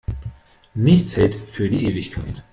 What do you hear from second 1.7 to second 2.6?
Ewigkeit.